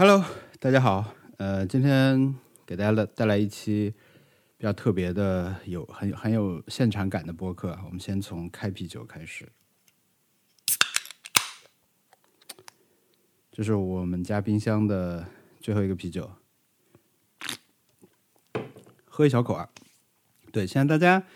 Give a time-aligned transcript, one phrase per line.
[0.00, 0.24] Hello，
[0.60, 1.12] 大家好。
[1.38, 2.32] 呃，今天
[2.64, 3.92] 给大家带带来一期
[4.56, 7.76] 比较特别的、有很很有现场感的播客。
[7.84, 9.48] 我们先从开啤酒开始，
[13.50, 15.26] 这是我们家冰箱的
[15.60, 16.30] 最后一个啤酒，
[19.04, 19.68] 喝一小口啊。
[20.52, 21.26] 对，现在大家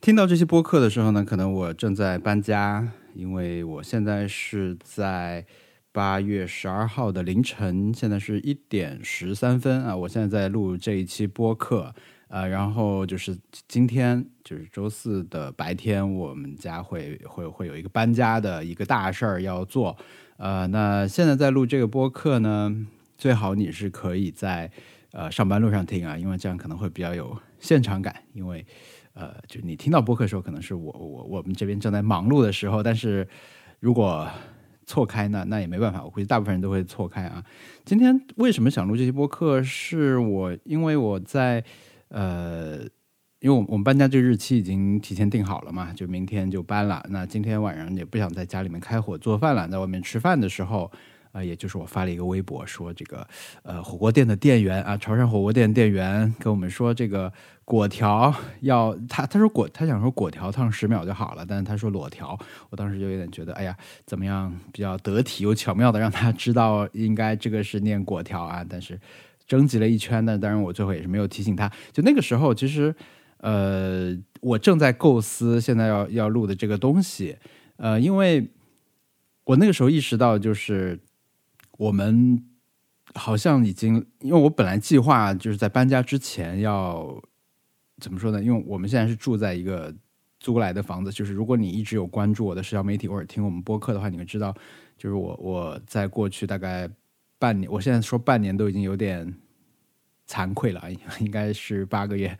[0.00, 5.46] 听到这些播客的时候呢，可能我正在搬家，因为我现在是在。
[5.92, 9.96] 八月十二号的凌晨，现在是一点十三分啊！
[9.96, 11.92] 我现在在录这一期播客，
[12.28, 19.96] 呃，然后就是今天就是周四的白天，我们家会会会有一个搬家的一个大事儿要做，
[20.36, 22.86] 呃，那现在在录这个播客呢，
[23.18, 24.70] 最好你是可以在
[25.10, 28.64] 呃上班路上听啊，因为这样可能会比较有现场感，因为
[29.14, 33.26] 呃，就你听到播客的时候，可能是我我我们这边正在忙碌的时候，但是
[33.80, 34.30] 如果
[34.90, 37.44] 错开那那也没办法，我估计大部分人都会错开啊。
[37.84, 39.62] 今天为什么想录这期播客？
[39.62, 41.62] 是我因为我在
[42.08, 42.80] 呃，
[43.38, 47.06] 因为我我们搬家这个日期已经提前定好了嘛，就明天就搬了。
[47.10, 50.90] 那今天晚上也不想在家里面开火做饭了，在外面吃饭的时候。
[51.32, 53.26] 啊，也就是我发了一个微博，说这个
[53.62, 57.32] 呃火锅店的店员啊，潮汕火锅店店员跟我们说，这个
[57.64, 62.36] 果条要他他说果他想说果条烫十秒就好了，但是他说裸条，
[62.70, 68.66] 我当时就有点觉得，哎呀，怎么样比较得体又巧妙的让他知道应该这个是念果条啊？
[68.68, 68.98] 但是
[69.46, 71.70] 征集了一圈，但当然我最后也是没有提醒他。
[71.92, 72.92] 就那个时候，其实
[73.36, 77.36] 呃我正在构思现在要要录的这个东西，
[77.76, 78.50] 呃，因为
[79.44, 80.98] 我那个时候意识到就是。
[81.80, 82.44] 我们
[83.14, 87.18] 好像已经，因为我本来计划就是在搬家之前要
[87.98, 88.42] 怎么说呢？
[88.42, 89.94] 因为我们现在是住在一个
[90.38, 94.54] 租来的房子，就是如果你一直有关注我的社交媒体或者听我们播客的话，你会知道，
[94.98, 96.86] 就是我我在过去大概
[97.38, 99.34] 半年，我现在说半年都已经有点
[100.28, 100.82] 惭愧了，
[101.18, 102.38] 应该是八个月。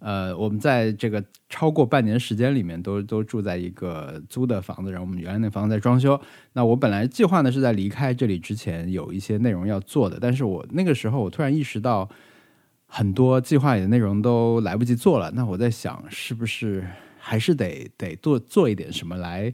[0.00, 6.20] 呃，我们在这个超过半年时间里面，都都住在一个租的房子，然后我们原来那房子在装修。
[6.54, 12.08] 那我本来计划呢是在离开这里之前有一些内容要做的，但是我那个时候我突然意识到，
[12.86, 15.30] 很多计划里的内容都来不及做了。
[15.32, 16.84] 那我在想，是不是
[17.18, 19.52] 还是得得做做一点什么来，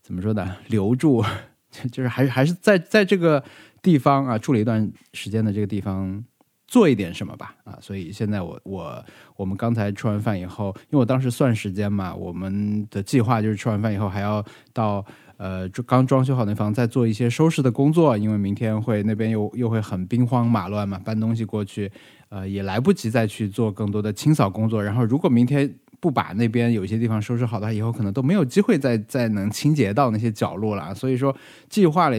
[0.00, 0.56] 怎么说呢？
[0.68, 1.24] 留住，
[1.90, 3.42] 就是还是还是在在这个
[3.82, 6.24] 地方啊住了一段时间的这个地方。
[6.70, 9.04] 做一点什么吧，啊，所以现在我我
[9.34, 14.42] 我们刚才吃完饭以后，因为我当时算时间嘛，我们的计划就是吃完饭以后还要
[14.72, 15.04] 到
[15.36, 21.90] 呃刚装修好那房再做一些收拾的工作，因为明天会那边又又会很兵荒马乱嘛，搬东西过去，
[22.28, 24.80] 呃也来不及再去做更多的清扫工作。
[24.80, 30.94] 然后如果明天不把那边有些地方收拾好的话，以后可能都没有机会再再能清洁到那些角落了。
[30.94, 31.36] 所以说
[31.68, 32.16] 计划了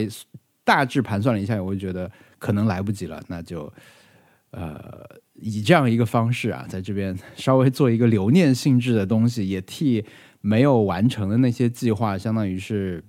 [0.66, 3.72] 大致盘算了一下，我就觉得可能来不及了，那就。
[4.51, 10.06] 呃，以这样一个方式啊，在这边稍微做一个留念性质的东西，也替
[10.41, 13.03] 没有完成的那些计划，相当于是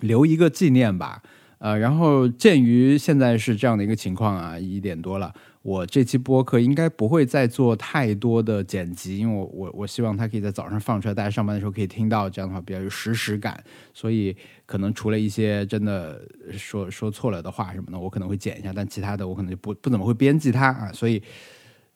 [0.00, 1.22] 留一个纪念吧。
[1.58, 5.34] 呃，然后鉴于现在是这样的一个情况啊，一点多了。
[5.66, 13.60] 我这期播客应该不会再做太多的剪辑，因为我我我希望它可以在早上放出来，大家上班的时候可以听到，这样的话比较有实时感。
[13.92, 16.22] 所以可能除了一些真的
[16.52, 20.92] 说说错了的话什么的，我可能会剪一下，但其他的我可能就不不怎么会编辑它啊。
[20.92, 21.20] 所以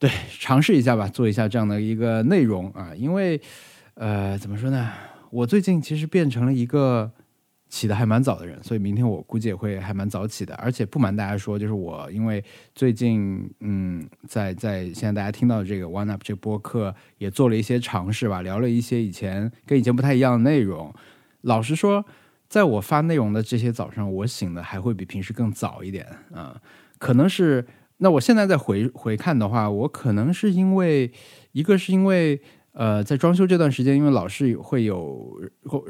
[0.00, 0.10] 对，
[0.40, 3.40] 尝试一下吧，做一下这样的一个内容啊，因为
[3.94, 4.90] 呃，怎么说呢？
[5.30, 7.12] 我最近其实变成了一个。
[7.70, 10.54] 起的还蛮早的人，所以明天我估计也会还蛮早起的。
[10.56, 12.44] 而且不瞒大家说，就是我因为
[12.74, 20.92] 最近嗯，在在现在大家听到的这个 One Up 这播客也做了一些尝试吧，聊了一些以前跟以前不太一样的内容。
[21.42, 22.04] 老实说，
[22.48, 26.04] 在我发内容的这些早上，我醒的还会比平时更早一点
[26.34, 26.60] 啊。
[26.98, 27.64] 可能是
[27.98, 31.12] 那我现在在回回看的话，我可能是因为
[31.52, 32.42] 一个是因为。
[32.80, 35.38] 呃，在装修这段时间，因为老是会有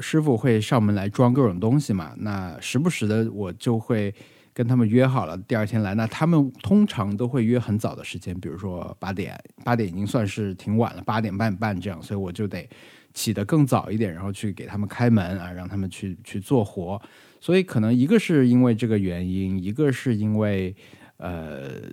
[0.01, 4.13] 师傅会上门来装各种东西嘛，那时不时的我就会
[4.53, 5.95] 跟他们约好了第二天来。
[5.95, 12.67] 那他们通常都会约很早的时间，比如说八点，八点已经算是挺晚了，八点半半这样，所以我就得
[13.13, 17.01] 起得更早一点，然后去给他们开门啊，让他们去去做活。
[17.39, 20.75] 所以可能一个是因为这个原因，一个是因为
[21.15, 21.89] 呃。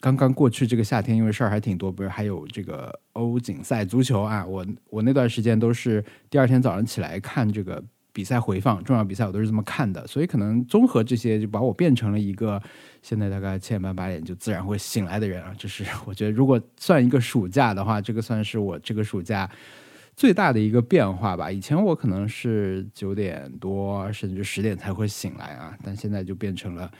[0.00, 4.44] 刚刚过去这个夏天，因为事儿还挺多，不是还有这个欧锦赛足球啊？
[4.46, 12.60] 我我那段时间都是第二天早上起来看这个比赛回放，重要比赛我都是这么看的，所以可能综合这些，就把我变成了一个
[13.02, 15.54] 现在大概七点半八点就自然会醒来的人啊。
[15.58, 19.50] 这是我觉得，如果算一个暑假的话，这个算是我这个暑假
[20.16, 21.52] 最大的一个变化吧。
[21.52, 26.90] 以前我可能是九点多甚至十点才会醒来啊，但现在就变成了。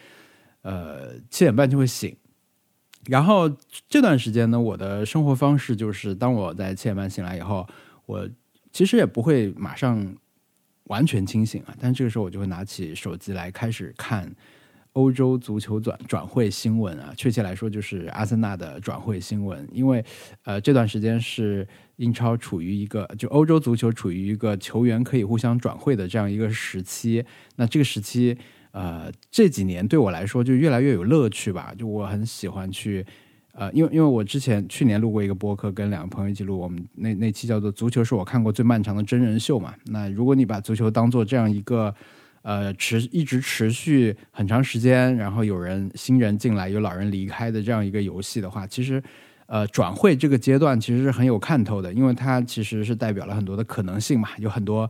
[0.62, 2.14] 呃七点半就会醒。
[3.10, 3.50] 然后
[3.88, 7.66] 这段时间呢，我的生活方式就是，当我在七点半醒来以后，
[8.06, 8.28] 我
[8.70, 10.14] 其实也不会马上
[10.84, 14.32] 完全清醒啊，但这个时候我就会拿起手机来开始看
[14.92, 20.04] 欧洲足球转转会新闻啊，确切来说就是阿森纳的转会新闻，因为
[20.44, 21.66] 呃这段时间是
[21.96, 27.24] 英超处于一个就欧洲足球处于一个球员可以互相转会的这样一个时期，
[27.56, 28.38] 那这个时期。
[28.72, 31.74] 呃，这几年对我来说就越来越有乐趣吧。
[31.76, 33.04] 就我很喜欢去，
[33.52, 39.74] 呃，因为因为我之前去年录过一个播客，跟两个朋友一起录，我们那那期叫做《足球是我看过最漫长的真人秀》嘛。
[39.86, 41.92] 那如果你把足球当做这样一个
[42.42, 49.02] 呃持一直持续很长时间，然后有人新人进来，有老人离开的这样一个游戏的话，其实
[49.46, 54.88] 呃转会这个阶段其实是很有看头的，因为它其实是代表了很多的可能性嘛，有很多。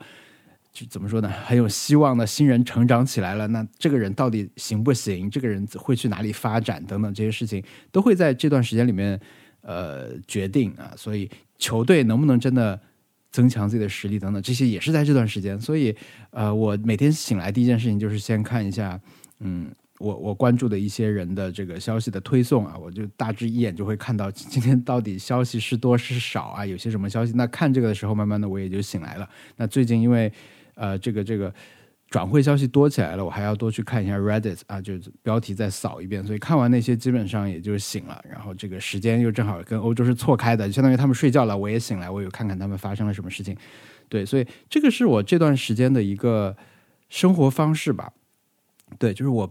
[0.73, 1.29] 就怎么说呢？
[1.29, 5.29] 很有希望的新人成长起来了，那这个人到底行不行？
[5.29, 6.83] 这个人会去哪里发展？
[6.85, 9.21] 等等这些事情都会在这段时间里面
[9.63, 10.95] 呃决定啊。
[10.97, 11.29] 所以
[11.59, 12.81] 球队能不能真的
[13.33, 15.61] 增强自己的实力等等，这些也是在这段时间。
[15.61, 15.95] 所以
[16.31, 19.01] 呃，我每天醒来第一件事情就是先看一下，
[19.41, 27.33] 嗯，我我关注的一些人的这个消息的推送啊，我就大致一眼就会看到今天到底消息是多是少啊，有些什么消息。
[27.35, 29.29] 那看这个的时候，慢慢的我也就醒来了。
[29.57, 30.33] 那最近因为
[30.81, 31.53] 呃，这个这个
[32.09, 36.25] 转会消息多起来了，我还要多去看一下 Reddit 啊，就是标题再扫一遍。
[36.25, 38.19] 所以看完那些，基本上也就醒了。
[38.27, 43.55] 然后这个时间又正好跟欧洲是错开的，相当于他们睡觉了，我也醒来，我有看看他们发生了什么事情。
[44.09, 46.57] 对，所以这个是我这段时间的一个
[47.11, 48.11] 生活方式吧。
[48.99, 49.47] 对，就是我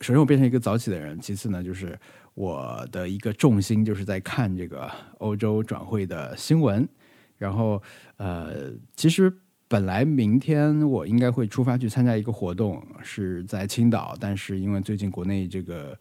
[0.00, 1.96] 首先我变成一个早起的人，其次呢，就是
[2.32, 6.88] 我的一个重心就是在看这个欧洲转会的新闻。
[7.36, 7.82] 然后
[8.16, 9.30] 呃，其实。
[9.72, 15.98] 本来明天我应该会出发去参加一个活动，是在青岛，但是因为最近国内这个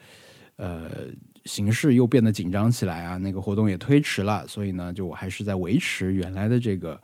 [0.58, 0.90] 呃
[1.46, 7.02] 形势又变得紧张起来啊，那个活动也推迟了，所以呢，就我还是在维持原来的这个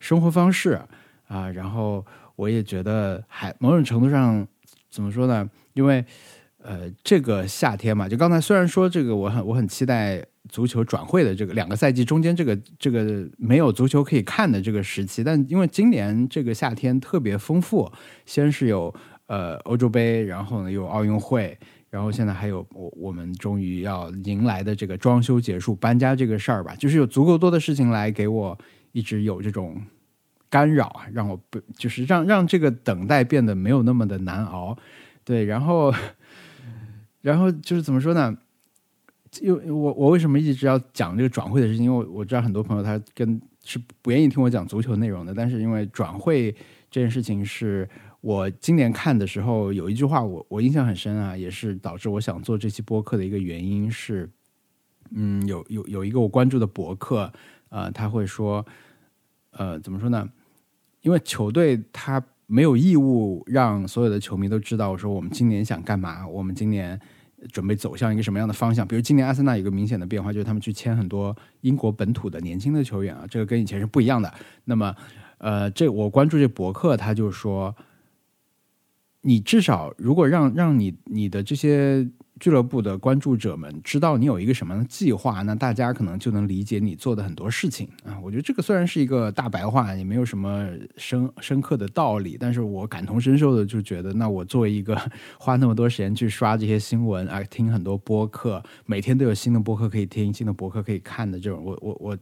[0.00, 0.80] 生活方式
[1.28, 1.50] 啊。
[1.50, 2.02] 然后
[2.34, 4.48] 我也觉得还某种程度上
[4.88, 5.46] 怎么说呢？
[5.74, 6.02] 因为
[6.62, 10.24] 呃这个夏天嘛，就刚才虽然说这个我很我很期待。
[10.56, 17.92] 足球转会的这个两个赛季中间，这个这个没有足球可以看的这个时期，但因为今年这个夏天特别丰富，
[18.24, 18.94] 先是有
[19.26, 21.58] 呃欧洲杯，然后呢有奥运会，
[21.90, 28.58] 然后现在还有我我们终于要迎来的这个装修结束搬家这个事儿吧，就是有足够多的事情来给我
[28.92, 29.78] 一直有这种
[30.48, 34.74] 干扰，让我不就是让让这个等待变得没有那么的难熬，
[35.22, 35.92] 对，然后
[37.20, 38.34] 然后就是怎么说呢？
[39.42, 41.84] 因为我我为什么一直要讲这个转会的事情？
[41.84, 45.34] 因为我知道很多朋友他跟是不愿意听我讲足球内容的。
[45.34, 46.52] 但是因为转会
[46.90, 47.88] 这件事情是
[48.20, 54.30] 我今年看的时候有一句话我我印象很深啊，也是导致我想做这期播客的一个原因是，
[55.10, 57.32] 嗯，有有有一个我关注的博客，
[57.68, 58.64] 呃，他会说，
[59.50, 60.28] 呃，怎么说呢？
[61.02, 67.00] 因为球队他没有义务让所有的球迷都知道，我说我们今年想干嘛，我们今年。
[67.52, 68.86] 准备走向一个什么样的方向？
[68.86, 74.32] 比如今年阿森纳有个明显的变化，就是他们去签很多英国本土的年轻的球员啊，这个跟以前是不一样的。
[74.64, 74.94] 那么，
[75.38, 77.74] 呃，这我关注这博客，他就说，
[79.20, 82.08] 你至少如果让让你你的这些。
[82.38, 88.18] 俱乐部的关注者们知道你有一个什么计划，那大家可能就能理解你做的很多事情啊。
[88.22, 94.94] 我觉得这个虽然是一个大白话，也没有什么深深刻的道理，但是我感同身受的就觉得，那我作为一个
[95.40, 102.18] 花那么多时间去刷这些新闻啊，听很多播客，每天都有新的播客可以听，新的博客可以看的这种，我我我，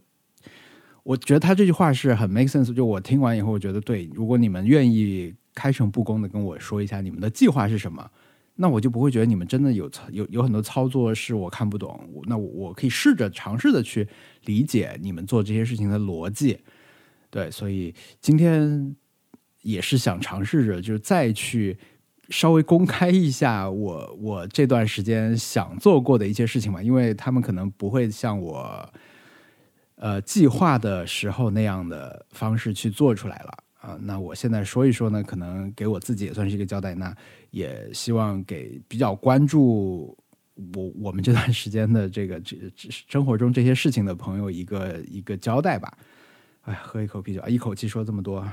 [1.03, 2.73] 我觉得他这句话是很 make sense。
[2.73, 8.09] 就我听完以后，我觉得对，如果你们愿意开诚布公的跟我说一下你们的计划是什么。
[8.57, 14.07] 那我就不会觉得你们真的有有有很多操作是我看不懂，那我可以试着尝试的去
[14.45, 16.59] 理解你们做这些事情的逻辑，
[17.29, 18.95] 对，所以今天
[19.61, 21.77] 也是想尝试着，就是再去
[22.29, 28.93] 稍微公开一下我我这段时间想做过的一些事情嘛，因为他们可能不会像我
[29.97, 33.64] 呃计划的时候那样的方式去做出来了。
[33.85, 36.95] 啊，那我现在说一说呢，可能给我自己也算是一个交代。
[36.95, 37.15] 那
[37.51, 40.17] 也希望给比较关注
[40.73, 42.57] 我我们这段时间的这个这
[42.89, 45.95] 生活中这些事情的朋友一个一个交代吧。
[46.63, 48.43] 哎，喝一口啤酒啊，一口气说这么多，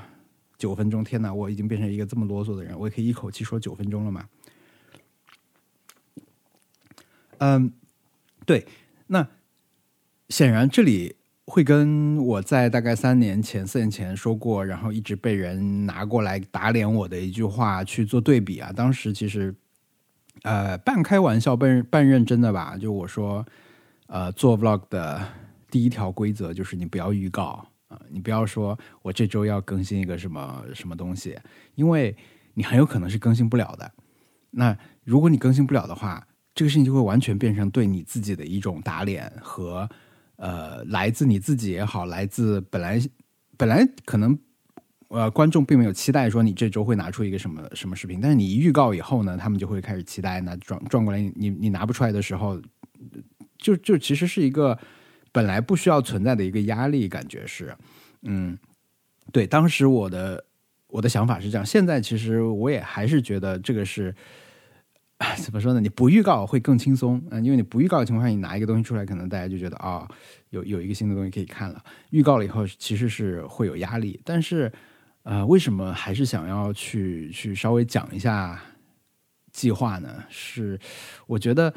[0.58, 4.28] 九分钟，天哪，我已经变成一个这么啰嗦的人，我也可以一口气说九分钟了吗？
[7.38, 7.72] 嗯，
[8.44, 8.66] 对，
[9.06, 9.26] 那
[10.28, 11.16] 显然这里。
[11.52, 18.72] 会跟我在大概三年前、四年前说过，然后一直被人拿过来打脸我的一句话去做对比啊。
[18.74, 19.54] 当时其实
[20.44, 22.78] 呃，半开玩笑半半认真的吧。
[22.80, 23.44] 就我说，
[24.06, 25.22] 呃，做 vlog 的
[25.70, 31.38] 第一条规则就是你不要预告啊，你不要说我这周要更新一个什么什么东西，
[31.74, 32.16] 因为
[32.54, 33.92] 你很有可能是更新不了的。
[34.52, 39.86] 那如果你更新不了的话，这个事情就会完全变成对你自己的一种打脸和
[40.42, 43.00] 呃，来自你自己也好，来自本来
[43.56, 44.36] 本来可能。
[45.14, 50.40] 呃，观众并没有期待说你这周会拿出一个什么什么视频，但是你一预告以后呢，他们就会开始期待。
[50.40, 52.58] 那转转过来，你你拿不出来的时候，
[53.58, 54.78] 就就其实是一个
[55.30, 57.76] 本来不需要存在的一个压力，感觉是，
[58.22, 58.56] 嗯，
[59.32, 59.46] 对。
[59.46, 60.46] 当时我的
[60.86, 64.14] 我的想法是这样，现在其实我也还是觉得这个是
[65.42, 65.80] 怎么说呢？
[65.80, 70.08] 你不预告会更轻松，嗯，因为你不预告的情况下，你拿一个东西出来，可能大家就觉得啊，
[70.50, 71.82] 有有一个新的东西可以看了。
[72.10, 74.72] 预告了以后，其实是会有压力，但是。
[75.24, 78.60] 呃，为什么还是想要去去稍微讲一下
[79.52, 80.24] 计划呢？
[80.28, 80.76] 是
[81.28, 81.72] 我觉得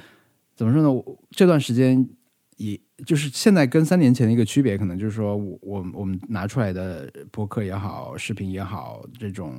[0.56, 0.90] 怎么说呢？
[1.30, 2.10] 这段时间，
[2.58, 2.76] 也
[3.06, 9.54] 就是现在跟三年前的一个区别，可能就是说我我们拿出来的博客也好，视频也好，这种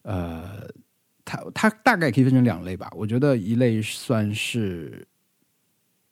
[0.00, 0.66] 呃，
[1.24, 2.90] 它它大概可以分成两类吧。
[2.96, 5.06] 我觉得一类算是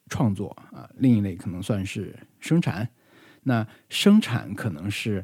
[0.09, 2.89] 创作啊，另一类可能算是生产。
[3.43, 5.23] 那生产可能是。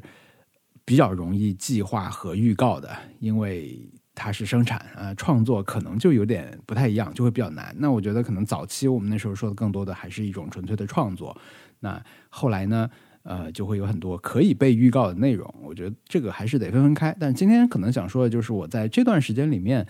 [0.82, 3.78] 比较容易计划和预告的，因为
[4.12, 7.72] 它是生产啊，创作可能就有点不太一样，就会比较难。
[7.78, 11.36] 那我觉得可能早期我们那时候说的更多的还是一种纯粹的创作。
[11.78, 12.90] 那后来呢，
[13.22, 15.54] 呃，就会有很多可以被预告的内容。
[15.70, 17.16] 我觉得这个还是得分分开。
[17.20, 19.86] 但今天可能想说的就是我在这段时间里面，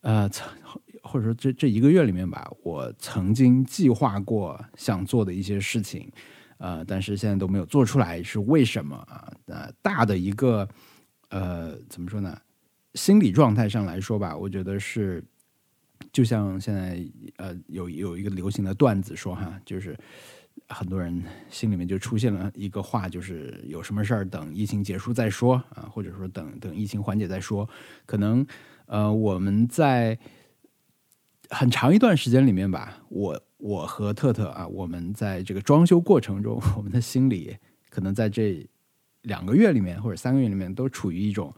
[0.00, 0.26] 呃，
[1.02, 6.10] 或者说这这一个月里面吧，我曾经计划过想做的一些事情。
[6.56, 9.30] 呃，但是现在都没有做出来，是为什么啊？
[9.46, 10.66] 呃，大的一个
[11.28, 12.40] 呃，怎么说呢？
[12.94, 15.22] 心理状态上来说吧，我觉得是，
[16.12, 17.04] 就像现在
[17.36, 19.98] 呃，有有一个流行的段子说哈，就是
[20.68, 27.68] 很多人心里面就出现了一个话，就是有什么事儿等疫情结束再说啊，或者说等等疫情缓解再说。
[28.06, 28.46] 可能
[28.86, 30.18] 呃，我们在
[31.50, 33.40] 很长一段时间里面吧，我。
[33.56, 37.56] 我和特特啊，我们在这个装修过程中，我们的心里
[37.88, 38.68] 可能在这
[39.22, 41.50] 两个月里面或者三个月里面，都处于一种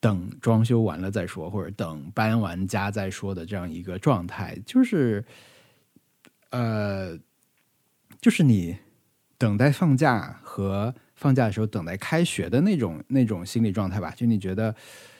[0.00, 4.58] 等装修完了再说，或者等搬完家再说的这样一个状态。
[4.64, 5.22] 就是，
[6.48, 7.18] 呃，
[8.22, 8.78] 就是你
[9.36, 14.14] 等待放假和放假的时候等待开学的那种 那种心理状态吧。
[14.16, 14.74] 就你觉得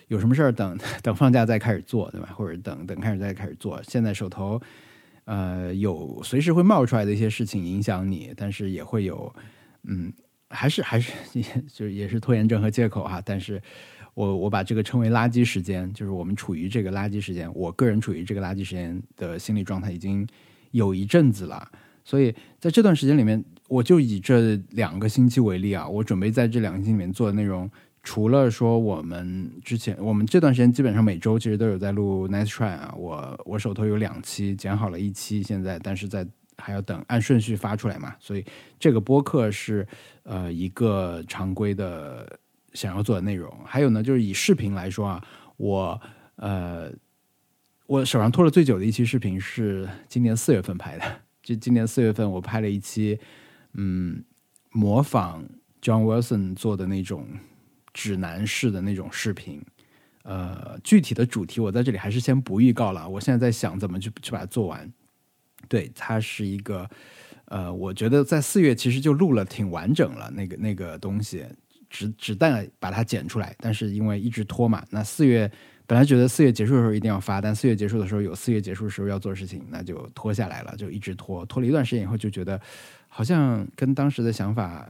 [0.09, 2.31] 有什么事儿，等 等放假再开始做，对吧？
[2.35, 3.83] 或者等等开始再开始做。
[3.83, 4.59] 现在手头。
[5.25, 9.33] 呃，有随时会冒出来的一些事情影响你，但是也会有，
[9.85, 10.13] 嗯，
[10.51, 11.13] 还是还是
[11.73, 13.23] 就也是拖延症和借口哈。
[13.25, 13.63] 但是
[14.15, 20.27] 我我把这个称为垃圾时间，就是我们处于这个垃圾时间，我个人处于这个垃圾时间的心理状态已经
[20.73, 21.71] 有一阵子了。
[22.05, 27.71] 所以在这段时间里面，我就以这两个星期为例啊，我准备在这两个星期里面做的内容。
[28.05, 36.27] 除了说我们之前，我们这段时间基本上每周其实都有在录 Nice Try 啊，我我手头有两期，剪好了一期，现在但是在
[36.59, 38.45] 还要等按顺序发出来嘛，所以
[38.81, 39.87] 这个播客是
[40.25, 42.41] 呃一个常规的
[42.75, 43.57] 想要做的内容。
[43.65, 45.25] 还有呢，就是以视频来说啊，
[45.57, 46.01] 我
[46.35, 46.91] 呃
[47.87, 51.05] 我手上拖了最久的一期视频是今年四月份拍的，
[51.43, 53.19] 就今年四月份我拍了一期，
[53.75, 54.25] 嗯，
[54.71, 55.45] 模仿
[55.81, 57.27] John Wilson 做的那种。
[57.95, 59.63] 指南式的那种视频，
[60.23, 63.07] 呃，具体的主题我在这里还是先不预告了。
[63.07, 64.91] 我现在在想怎么去去把它做完。
[65.69, 66.89] 对，它是一个，
[67.45, 71.45] 呃，我觉得在四月其实就录了挺完整了，那个那个东西，
[71.91, 73.55] 只只待把它剪出来。
[73.59, 75.53] 但是因为一直拖嘛，那四月
[75.93, 82.59] 本来觉得四月结束的时候一定要发，但四月结束的时候有四月结束的时候要做事情，那就拖下来了，就一直拖，拖了一段时间以后就觉得
[83.09, 84.89] 好像跟当时的想法。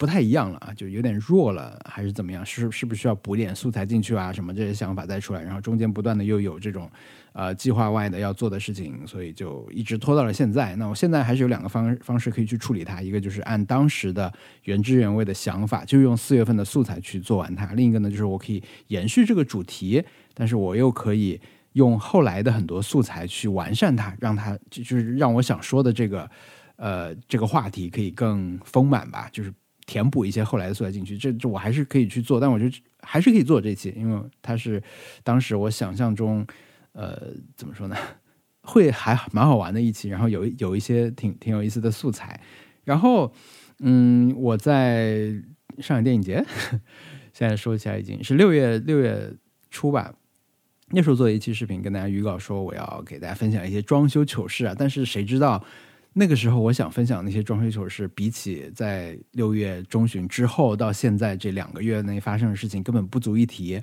[0.00, 2.42] 不太一样了啊，就有点弱了，还是怎么样？
[2.46, 4.32] 是是不是需要补点素材进去啊？
[4.32, 6.90] 什么这些想法再出来，然后中间不断的又有这种
[7.34, 10.74] 呃计划外的要做的事情，所以就一直拖到了现在。
[10.76, 14.32] 那我现在还是有两个方方式可以去处理它，一个就是按当时的
[14.64, 20.02] 原汁原味的想法，就用四月份的素材去做完它；另一个呢，就是我可以延续这个主题，
[20.32, 21.38] 但是我又可以
[21.74, 26.30] 用后来的很多素材去完善它，让它就就是让我想说的这个
[26.76, 29.52] 呃这个话题可以更丰满吧，就是。
[29.90, 34.80] 填补一些后来的素材进去，这这我还是可以去做，但我觉得还是可以做这期，因为它是
[35.24, 36.46] 当时我想象中，
[36.92, 37.20] 呃，
[37.56, 37.96] 怎么说呢，
[38.62, 42.40] 会还蛮好玩的一期，然后有有一些挺挺有意思的素材，
[42.84, 43.34] 然后
[43.80, 45.34] 嗯，我在
[45.78, 46.44] 上海电影节，
[47.32, 49.34] 现在说起来已经是六月六月
[49.72, 50.14] 初吧，
[50.90, 55.64] 那时候做一期视频，跟大家预告说我要给大家分享一些装修糗事啊，但是谁知道
[56.12, 63.80] 那个时候我想分享那些装修糗事，比起在六月中旬之后到现在这两个月内发生的事情，根本不足一提。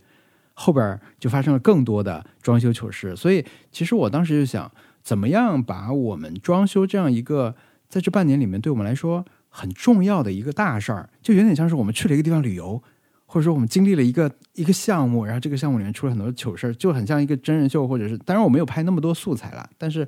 [0.53, 4.72] 后边就发生了更多的装修糗事，所以其实我当时就想，
[5.03, 7.55] 怎么样把我们装修这样一个
[7.88, 12.81] 在这半年里面对我们来说很重要的一个大事儿，就有点像是我们去了一个地方旅游。
[13.29, 20.07] 或者说我们经历了一个一个项目，然后这个项目里面出了很多糗事儿，就很像一个真人秀，或者是当然我没有拍那么多素材了，但是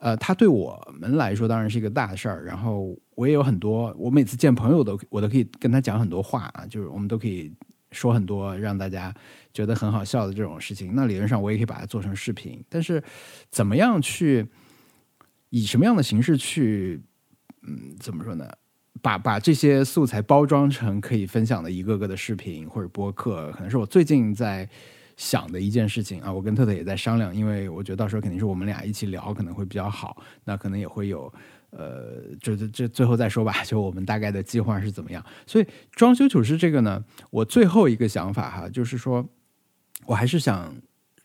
[0.00, 2.44] 呃，它对我们来说当然是一个大事儿。
[2.44, 7.52] 然后我也有很多，我每次见朋友都我都可以跟他讲很多话啊，就是我们都可以
[7.92, 9.14] 说很多让大家
[9.52, 10.94] 觉得很好笑的这种事情。
[10.94, 13.02] 那理论上我也可以把它做成视频，但是
[13.50, 14.46] 怎么样去
[15.50, 17.00] 以什么样的形式去，
[17.62, 18.48] 嗯，怎么说呢？
[19.00, 24.68] 把把这些素材包装成可以分享的一个个的视频或者播客，可能是我最近在
[25.18, 26.32] 想的一件事情啊。
[26.32, 30.22] 我跟特特也在商量，因为我觉得到时候肯定是我们俩一起聊可能会比较好。
[30.44, 31.30] 那可能也会有
[31.68, 35.22] 呃，这这这最后再说吧， 就我们大概的计划是怎么样。
[35.46, 39.28] 所以装修厨师这个呢，我最后一个想法哈，就是说
[40.06, 40.74] 我还是想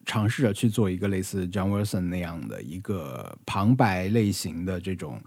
[0.06, 5.22] 尝试着去做一个类似 John Wilson 那样的一个旁白类型的这种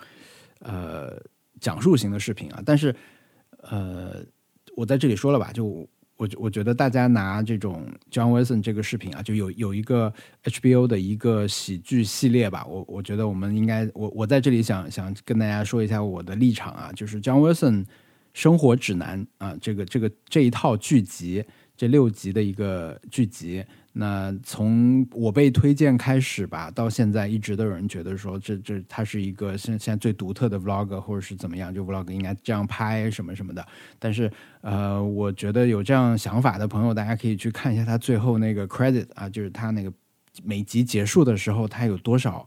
[0.58, 1.18] 呃。
[1.58, 2.94] 讲述型的视频啊，但是，
[3.62, 4.22] 呃，
[4.76, 10.12] 我在这里说了吧，就我我觉得大家拿这种 John Wilson 这个视频啊，就有有一个
[10.44, 17.84] HBO 的一个喜剧系列吧，我我觉得我们应该，我我在这里想想跟大家说一下我的立场啊，就是 John Wilson
[18.32, 21.44] 生活指南啊，这个这个这一套剧集，
[21.76, 23.64] 这六集的一个剧集。
[23.98, 33.66] 那从我被推荐开始吧，到现在一直都有人觉得说，这这它是一个现现在最独特的 vlog，或者是怎么样，就 vlog 应该这样拍什么什么的。
[33.98, 39.90] 但是，呃，我觉得有这样想法的朋友，大家可以去看一下他最后那个 credit 啊，就是他那个
[40.44, 42.46] 每集结束的时候，他有多少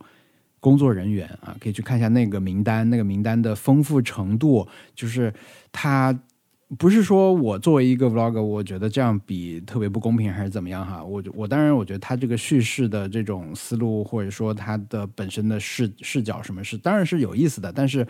[0.59, 5.33] 工作人员啊，可以去看一下那个名单，那个名单的丰富程度，就是
[5.71, 6.15] 他。
[6.77, 11.03] 不是说我作为一个 vlog，我觉得这样比特别不公平还是怎么样哈？
[11.03, 18.07] 我我当然我觉得他这个叙事的这种思路，或者说他的本身的视视角什么是当然是有意思的，但是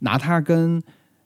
[0.00, 0.82] 拿它跟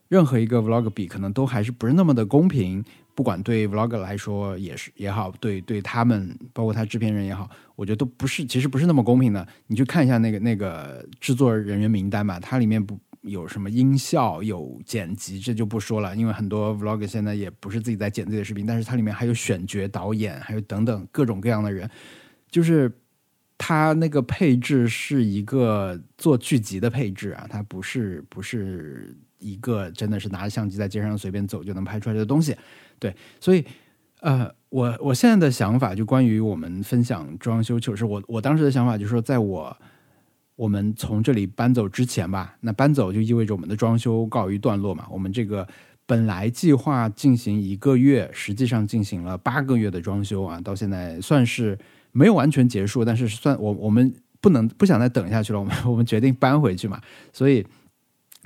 [0.07, 2.85] 任何一个 vlog 比，可能都还是不是那么的公平。
[3.15, 9.47] 不管对 vlog 来说也是也好，对对他们包括他制片人也好，我觉得都不是其实不是那么公平的。
[9.65, 12.99] 你去看一下那个那个制作人员名单吧，它里面不。
[13.27, 21.89] 有什么音效、有剪辑，这就不说了，因为很多 vlog 现在也不是自己在剪自己的视频，但是它里面还有选角、导演，还有等等各种各样的人，
[22.49, 22.91] 就是
[23.57, 32.55] 它那个配置是一个做剧集的配置啊，它不是不是一个真的是拿着相机在街上随便走就能拍出来的东西。
[32.97, 33.65] 对，所以
[34.21, 39.77] 呃，我我现在的想法就关于我们分享装修糗事，我我当时的想法就是说，在我。
[40.57, 45.07] 我们从这里搬走之前吧，那搬走就意味着我们的装修告一段落嘛。
[45.09, 45.65] 我们这个
[46.05, 51.77] 本来计划进行一个月，实际上进行了八个月的装修啊，到现在算是
[52.11, 56.99] 没有完全结束，但是算我我们不能不想再等下去了，我们 我们决定搬回去嘛。
[57.31, 57.65] 所以，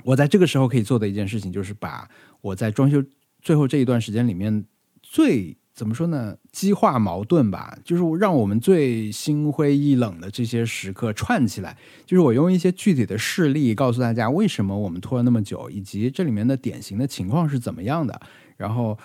[0.04, 2.08] 我在这个时候可以做的一件事情，就是把
[2.40, 3.02] 我在装修
[3.40, 4.64] 最后这一段时间里面
[5.02, 5.56] 最。
[5.82, 6.36] 怎么说呢？
[6.52, 11.76] 激化矛盾吧，就是让我们最心灰意冷的这些时刻串起来。
[12.06, 18.20] 就是我用一些具体的事例告诉大家，为什么我们拖了那么久，以及这里面的典型的情况是怎么样的。
[18.56, 18.96] 然后，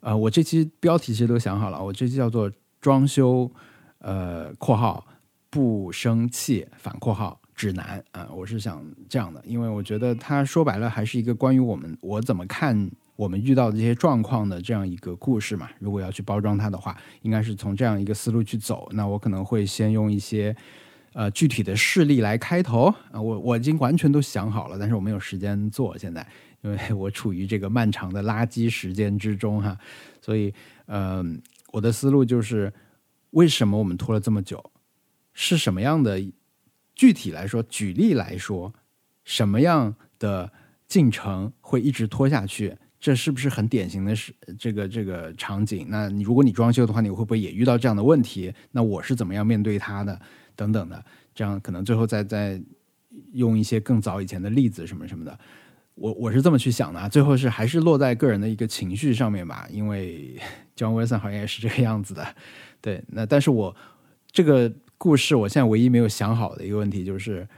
[0.00, 3.50] 呃，我这期标题其实都想好了，我这期叫做“装修”，
[4.00, 5.06] 呃，括号
[5.48, 12.90] 不生气反括号指南啊，我是想这样的，因为我觉得它说白了还是一个关于我们我怎么看。
[13.16, 18.88] 我们遇到的这些状况的这样一个故事嘛，如果要去包装它的话，应该是从这样一个思路去走。
[18.92, 20.54] 那我可能会先用一些
[21.14, 26.26] 呃具体的事例来开头啊，我我已经完全都想好了，但是我没有时间做现在，
[26.62, 29.76] 因为我处于这个漫长的垃圾时间之中哈。
[30.20, 30.52] 所以，
[30.86, 31.40] 嗯，
[31.72, 32.72] 我的思路就是
[33.30, 34.70] 为什么我们拖了这么久？
[35.32, 36.22] 是什么样的？
[36.94, 38.72] 具体来说，举例来说，
[39.22, 40.50] 什么样的
[40.88, 42.78] 进程会一直拖下去？
[43.06, 45.86] 这是不是很典型的是这个这个场景？
[45.88, 48.52] 那你如果你装修的话，你会不会也遇到这样的问题？
[48.72, 50.20] 那我是怎么样面对它的？
[50.56, 52.60] 等等的，这样可能最后再再
[53.34, 55.38] 用一些更早以前的例子什么什么的。
[55.94, 59.68] 我我是这么去想的，最后是还是落在个人的一个情绪上面吧。
[59.70, 60.36] 因为
[60.74, 62.34] John Wilson 好像也是这个样子的，
[62.80, 63.04] 对。
[63.06, 63.76] 那但是我
[64.32, 67.48] 这个故事，我现在唯一没有想好的一个问题就是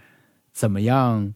[0.53, 1.33] 怎么样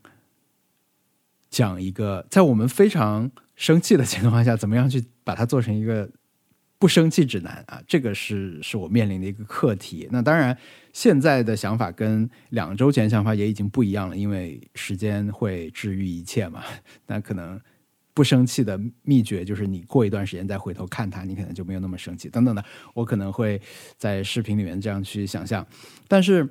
[1.48, 3.30] 讲一个在我们非常。
[3.62, 6.10] 生气的情况下，怎么样去把它做成一个
[6.80, 10.08] 不生气指南啊，这个是是我面临的一个课题。
[10.10, 10.58] 那当然，
[10.92, 16.64] 现在的想法跟两周前想法也已经不一样了，因为时间会治愈一切嘛。
[17.06, 17.60] 那可能
[18.12, 22.64] 不生气的秘诀就是你过一段时间再回头看它，你可能就没有那么生气，等等的。
[22.94, 23.62] 我可能会
[23.96, 25.64] 在视频里面这样去想象，
[26.08, 26.48] 但是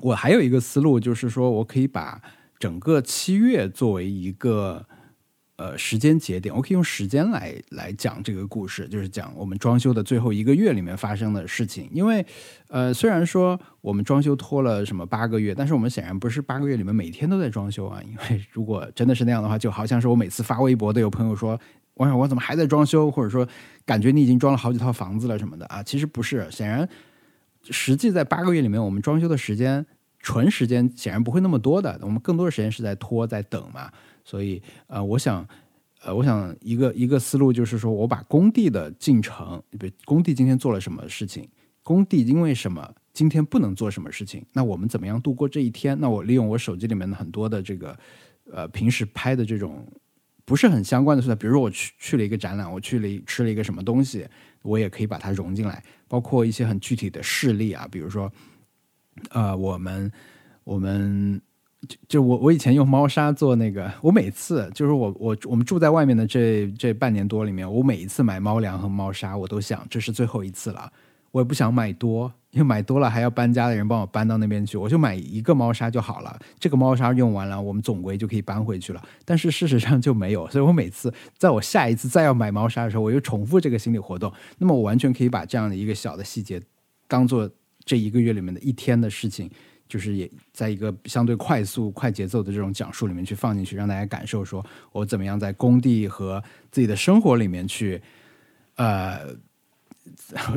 [0.00, 2.22] 我还有一个思路，就是说我可以把
[2.60, 4.86] 整个七月作为一个。
[5.62, 11.88] 呃，时间节点，我可以用时间来来讲这个故事，就是讲我们装修的最后一个月里面发生的事情。
[11.92, 12.26] 因为，
[12.66, 18.02] 呃，虽然说我们装修拖了什么八个月，但是我们显然不是八个月里面每天都在装修啊。
[18.02, 21.56] 因为如果真的是那样的话，就好像是我每次发微博都有朋友说
[21.94, 23.46] ：“王小光怎么还在装修？”或者说
[23.86, 25.80] 感觉你已经装了好几套房子了什么的啊。
[25.80, 26.88] 其实不是，显然
[27.70, 29.86] 实际在八个月里面，我们装修的时间
[30.18, 33.92] 纯时间显然不会那么多的，我们更多的时间是在拖在等嘛。
[34.24, 35.46] 所以，呃，我想，
[36.02, 41.48] 呃，我想一个一个思路就是说，我把工地的进程，比如工地今天做了什么事情，
[41.82, 45.98] 工地因为什么今天不能做什么事情，那我们怎么样度过这一天？
[46.00, 47.98] 那我利用我手机里面的很多的这个，
[48.50, 49.86] 呃，平时拍的这种
[50.44, 54.26] 不是很相关的素材，比如说我去去了一个展览，我去了吃了一个什么东西，
[54.62, 58.32] 我也可以把它融进来，包括一些很具体的事例啊，比如说，
[59.30, 60.10] 呃，我们
[60.64, 61.40] 我们。
[61.88, 70.92] 就就我我以前用猫砂做那个，我每次就是我我我们住在外面的这这半年多里面，我每一次买猫粮和猫砂，我都想这是最后一次了，
[71.32, 76.38] 我也不想买多，因为买多了还要搬家的人帮我搬到那边去，我就买一个猫砂就好了。
[76.60, 79.02] 这个猫砂用完了，我们总归就可以搬回去了。
[79.24, 84.32] 但是事实上就没有，所以我每次在我下一次再要买猫砂的时候，我又重复这个心理活动。
[84.58, 86.62] 那么我完全可以把这样的一个小的细节，
[87.08, 87.50] 当做
[87.84, 89.50] 这一个月里面的一天的事情。
[89.92, 98.00] 就是也在一个相对快速、快节奏的这种讲述里面去放进去，让大家感受说我怎么样在工地和自己的生活里面去，
[98.76, 99.18] 呃，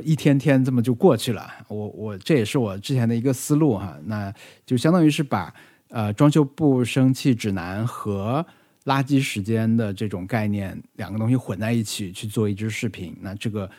[0.06, 1.52] 一天天这么就过去了。
[1.68, 4.34] 我我这也是我之前的一个思路哈，那
[4.66, 5.54] 就相当于是把
[5.90, 8.46] 呃装修不生气指南和
[8.86, 13.14] 垃圾时间的这种概念两个东西混在一起去做一支视频。
[13.20, 13.70] 那这个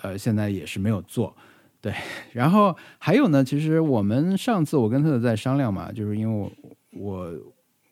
[0.00, 1.36] 呃现在也是没有做。
[1.86, 1.94] 对，
[2.32, 6.52] 然后还有呢，其实我们上次我跟他在商量嘛，就是因为我
[7.00, 7.32] 我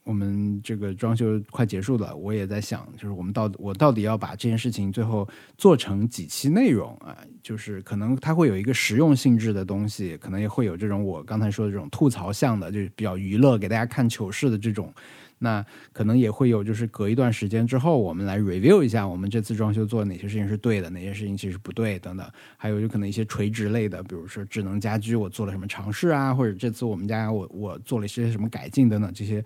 [0.02, 7.16] 我们这个装修快结束了，我也在想，就是我们到我到底要把这件事情最后做成几期内容啊？
[7.40, 14.92] 就是可能它会有一个实用性质的东西，可能也会有这种我刚才说的这种吐槽向的，就是比较娱乐，给大家看糗事的这种。
[15.38, 22.26] 那可能也会有，就是隔一段时间之后，我们来 review 一下我们这次装修做哪些事情是对的，哪些事情其实不对等等。
[22.56, 29.44] 还有就可能一些垂直类的，比如说智能家居，我做了什么尝试啊，或者这次我们家我我做了一些什么改进等等这些，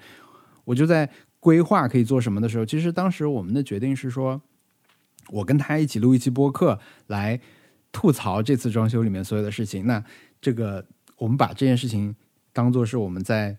[0.64, 1.08] 我就在
[1.40, 4.40] 规划可以做什么的时候，其实当时我们的决定是说，
[5.30, 7.40] 我跟他一起录一期播客来
[7.90, 9.86] 吐槽这次装修里面所有的事情。
[9.86, 10.04] 那
[10.40, 12.14] 这个我们把这件事情
[12.52, 13.56] 当做是我们在。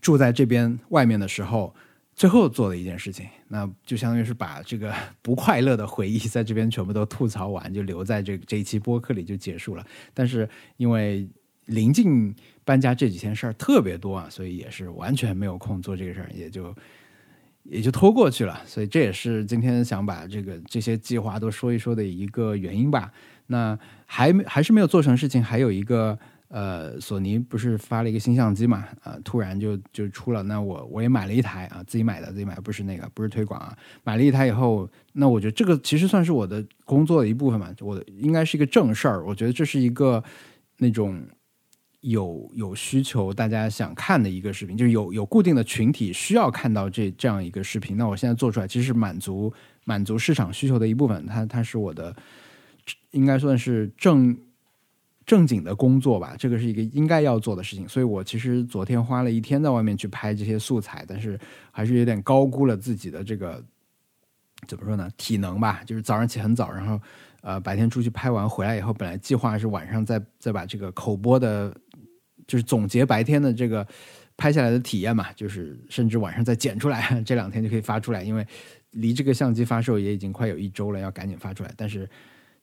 [0.00, 1.74] 住在这边外面的时候，
[2.14, 9.86] 最后做的一件事情，那就相当于是把这个不快乐的回忆在这边全部都吐槽完，就留在这这一期播客里就结束了。
[10.14, 11.28] 但是因为
[11.66, 16.74] 临近搬家这几天事儿特别多啊，所以也是完全没有空做这个事儿，也就
[17.64, 18.60] 也就拖过去了。
[18.66, 23.12] 所以这也是今天想把这个这些计划都说一说的一个原因吧。
[23.48, 26.18] 那还还是没有做成事情，还有一个。
[26.52, 28.84] 呃，索尼不是发了一个新相机嘛？
[29.04, 33.72] 啊，突然就就出了，那我我也买了一台啊，自己买的，自己买不是那个，不是推广啊。
[34.02, 39.24] 买了一台以后，那我觉得这个其实算是我的工作的一部分嘛，我应该是一个正事儿。
[39.24, 40.20] 我觉得这是一个
[40.78, 41.24] 那种
[42.00, 47.96] 有有需求，大家想看的一个视频，就是有有固定的群体需要看到这这样一个视频。
[47.96, 49.52] 那我现在做出来，其实是满足
[49.84, 51.24] 满足市场需求的一部分。
[51.26, 52.12] 它它是我的，
[53.12, 54.36] 应该算是正。
[55.30, 61.38] 正经的工作吧，这个是一个应该要做的事情，所以我其实昨天花了一天在外面去拍这些素材，但是
[61.70, 63.64] 还是有点高估了自己的这个
[64.66, 65.08] 怎么说呢？
[65.16, 67.00] 体能吧，就是早上起很早，然后
[67.42, 71.72] 呃白天出去拍完回来以后，本来计划是晚上再再把这个口播的，
[72.48, 73.86] 就是总结白天的这个
[74.36, 78.44] 拍下来的体验嘛，就是甚至晚上再剪出来， 这两天就可以发出来，因为
[78.90, 82.10] 离这个相机发售也已经快有一周了，要赶紧发出来，但是。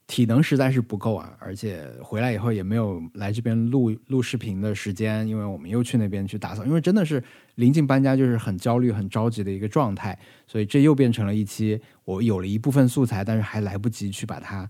[0.08, 7.22] 体能实在是不够啊，而且回来以后也没有来这边录录视频的时间，因为我们又去那边去打扫，因为真的是
[7.56, 10.18] 临近搬家，就是很焦虑、很着急的一个状态，
[10.48, 14.70] 所以这又变成了一期我有了一部分素材，但是还来不及去把它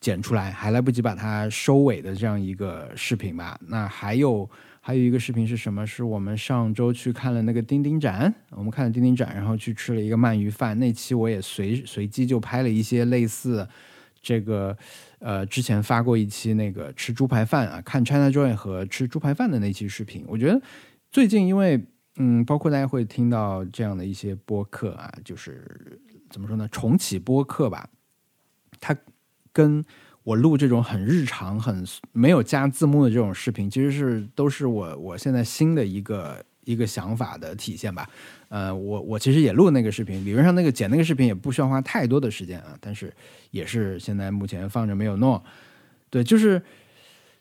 [0.00, 3.56] 剪出来，还来不及把它收尾的这样一个视频吧。
[3.68, 5.86] 那还有还有一个视频是什么？
[5.86, 10.76] 是我们上周去看了那个钉钉展，我们看了钉钉展，然后去吃了一个鳗鱼饭。
[10.80, 13.68] 那期我也随随机就拍了一些类似。
[14.24, 14.76] 这个
[15.18, 20.24] 呃之前发过一期那个吃猪排饭啊，看 China Joy 和吃猪排饭的那期视频。
[20.26, 20.60] 我觉得
[21.12, 21.80] 最近因为
[22.16, 27.88] 嗯，包括大家会听到这样的一些播客啊，就是怎么说呢，重启播客吧，
[28.80, 28.96] 它
[29.52, 29.84] 跟
[30.22, 38.08] 我录这种很日常、很没有加字幕的这种视频，其实是都是我我现在新的一个一个想法的体现吧。
[38.54, 43.12] 呃，我我其实也录那个视频，理论上那个剪那个视频也不需要花太多的时间啊，但是
[43.50, 45.42] 也是现在目前放着没有弄。
[46.08, 46.62] 对，就是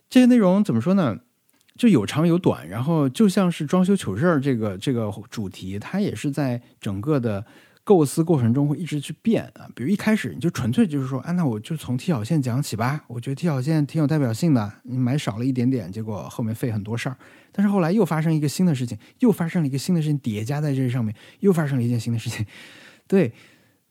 [0.10, 1.20] 这些内容怎么说呢？
[1.78, 7.46] 就有长有短，然后就像是装修糗事儿这个这个主题，它也是在整个的。
[7.86, 17.18] 构思过程中会一直去变啊，比如一开始你就纯粹就是说，啊，那我就从 T 小线讲起吧，我觉得 T 小线挺有代表性的，你买少了一点点，结果后面费很多事儿。
[17.52, 22.46] 但是后来又发生一个新的事情，又发生了一个新的事情叠加在这上面，又发生了一件新的事情。
[23.06, 23.34] 对，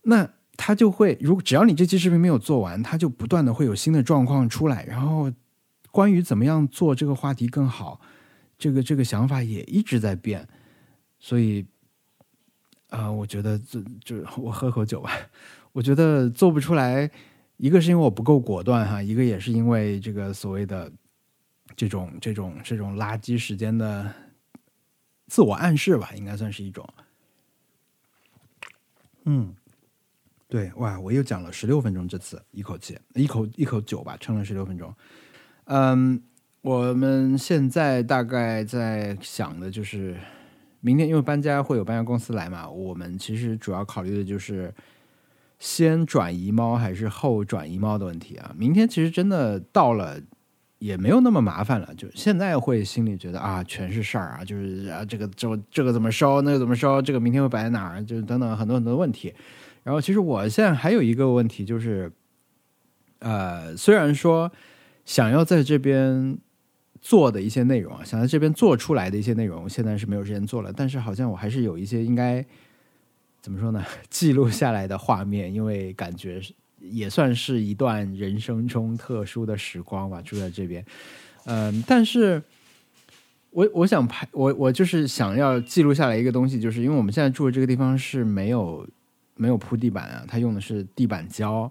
[0.04, 0.26] 那
[0.56, 5.30] 他就会，如果只要你这期视频没有做完，他就不断的会有新的状况出来，然后
[5.90, 8.00] 关于怎么样做这个话题更好，
[8.56, 10.48] 这个这个想法也一直在变，
[11.18, 11.66] 所以。
[12.92, 15.10] 啊，我觉得这就我喝口酒吧。
[15.72, 17.10] 我觉得做不出来，
[17.56, 20.92] 一个是因为我不够果断哈，一个也是因为这个所谓的
[21.74, 24.12] 这种这种这种垃圾时间的
[25.28, 26.86] 自我暗示吧，应该算是一种。
[29.24, 29.54] 嗯，
[30.46, 34.94] 对，哇，我又讲了十六分钟，这次一口气一口一口酒吧，撑了十六分钟。
[35.64, 36.22] 嗯，
[36.60, 40.14] 我们现在大概在想的就是。
[40.84, 44.74] 明天因为搬家会有搬家公司来嘛，我们其实主要考虑的就是
[45.60, 48.52] 先转移猫还是后转移猫的问题啊。
[48.58, 50.20] 明天其实真的到了
[50.78, 59.32] 也没有那么麻烦了，就现在会心里觉得啊全是事儿啊，就是啊这个这这个怎么收，那个怎么收，这个明天会摆在哪儿，就等等很多很多问题。
[59.84, 62.10] 然后其实我现在还有一个问题就是，
[63.20, 64.50] 呃，虽然说
[65.04, 66.36] 想要在这边。
[67.02, 70.72] 做的一些内容啊，想在这边做出来的一些内容，现在是没有时间做了。
[70.72, 72.42] 但是好像我还是有一些应该
[73.40, 73.84] 怎么说呢？
[74.08, 76.40] 记录下来的画面，因为感觉
[76.78, 80.22] 也算是一段人生中特殊的时光吧。
[80.22, 80.84] 住在这边，
[81.46, 82.40] 嗯，但是
[83.50, 88.88] 我我想拍我我就是想要记录下来一个东西，就是因为我们现在住的这个地方是没有
[89.34, 91.68] 没有铺地板啊，它用的是地板胶，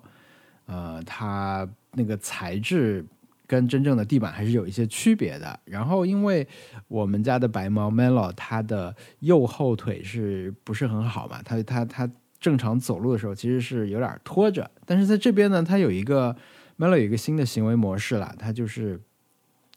[0.65, 3.05] 呃，它那个材质。
[3.51, 5.59] 跟真正的地板还是有一些区别的。
[5.65, 6.47] 然后，因为
[6.87, 11.41] 我们家的白猫 Melo，它的右后腿是不是很好嘛？
[11.43, 12.09] 它它它
[12.39, 14.71] 正常走路的时候其实是有点拖着。
[14.85, 16.33] 但是在这边呢，它有一个
[16.77, 18.33] Melo 有一个新的行为模式了。
[18.39, 18.97] 它就是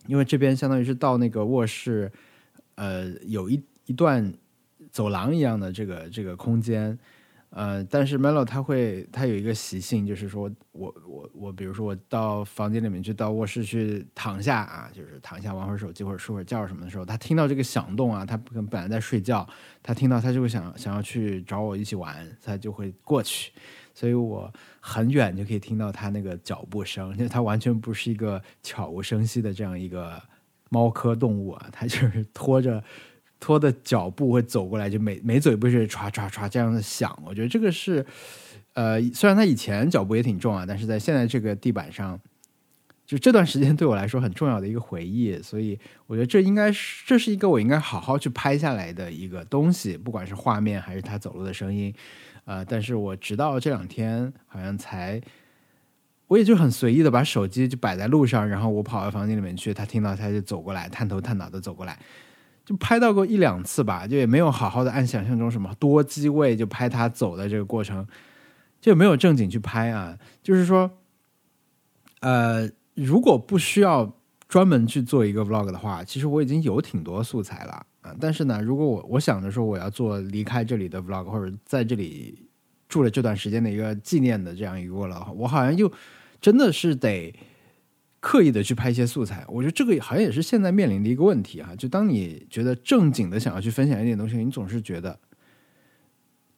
[0.06, 2.12] 因为这边相当于是到那个卧室，
[2.76, 4.32] 呃，有一一段
[4.92, 6.96] 走廊一样的这个这个空间。
[7.56, 19.48] 呃，但是 Melo 他会，他有一个习性，就是说我我我，比如说我到房间里面去，到卧室去躺下啊，就是躺下玩会儿手机或者睡会觉什么的时候，他听到这个响动啊，他本来在睡觉，
[19.84, 23.52] 他听到他就会想想要去找我一起玩，他就会过去，
[23.94, 30.20] 所以我很远就可以听到他那个脚步声，因为他完全不是一个悄无声息的这样一个
[30.70, 32.82] 猫科动物啊，他就是拖着。
[33.44, 37.14] 拖的脚步会走过来，就每每走一步是唰唰唰这样的响。
[37.26, 38.02] 我觉得这个是，
[38.72, 42.18] 呃，虽然他以前脚步也挺重啊，但是在现在这个地板上，
[43.04, 45.38] 就这段时间对我来说很重要的一个回忆。
[45.42, 51.94] 所以我觉得这应该是这是一个我应该好好去拍下来的一个东西，不管是画面还是他走路的声音。
[52.46, 55.20] 呃，但是我直到这两天好像才，
[56.28, 61.98] 我也就很随意的把手机就摆在路上，然后我跑到房间里面去，他听到他就走过来，探头探脑的走过来。
[62.64, 68.06] 就拍到过一两次吧，就也没有好好的按想象中什么多机位就拍他走的这个过程，
[68.80, 70.18] 就没有正经去拍啊。
[70.42, 70.90] 就是说，
[72.20, 74.16] 呃，如果不需要
[74.48, 78.14] 专门去做一个 vlog 的话，其实我已经有挺多素材了啊。
[78.18, 82.48] 但是呢，如果我我想着说我要做离开这里的 vlog，或者在这里
[82.88, 85.92] 住了这段时间的一个纪念的这样一个 vlog，我好像又
[86.40, 87.34] 真的是得。
[88.26, 91.76] 刻意的去拍一些素材，我觉得这个好像也是现在面临的一个问题哈。
[91.76, 95.20] 就当你觉得正经的想要去分享一点东西，你总是觉得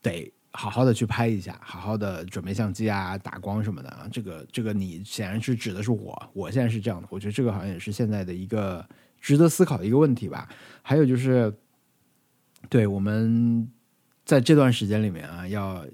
[0.01, 4.07] 得好好的去拍一下，好好的准备相机啊、打光什么的啊。
[4.09, 7.07] 这个这个，你显然是指的是我，我现在是这样的。
[7.11, 8.87] 我觉得这个好像也是现在的一个
[9.19, 10.47] 值得思考的一个问题吧。
[10.81, 11.53] 还有就是，
[12.69, 13.69] 对我们
[14.23, 15.85] 在这段时间里面啊，要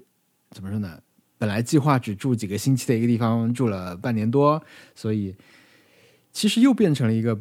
[0.52, 1.00] 怎么说呢？
[1.36, 4.62] 本来计划只住几个星期的一个地方，住了半年多，
[4.94, 5.34] 所以。
[6.34, 7.40] 其实又变成了一个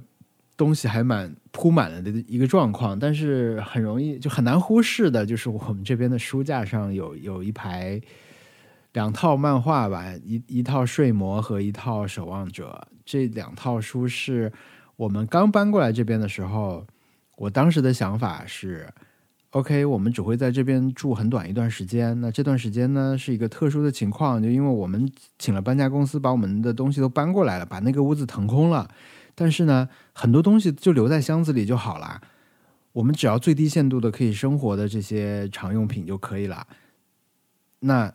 [0.56, 8.00] 东西还蛮铺满了的一个状况，但是很容易就很难忽视的，就是我们这边的书架上有 有一排
[8.94, 14.54] 两套漫画吧，一一套《睡魔》和一套《守望者》，这两套书是
[14.96, 16.88] 我们刚搬过来这边的时候，
[17.36, 18.88] 我当时的想法是。
[19.54, 22.20] OK，我们只会在这边住很短一段时间。
[22.20, 28.90] 那这段时间呢，是一个特殊的情况，就因为我们请了搬家公司，把我们的东西都搬过来了，把那个屋子腾空了。
[29.36, 32.20] 但是呢，很多东西就留在箱子里就好了。
[32.94, 36.66] 我们只要最低限度的可以生活的这些常用品就可以了。
[37.82, 38.12] 那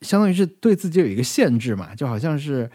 [0.00, 2.68] 相当于是对自己有一个限制嘛，就好像是。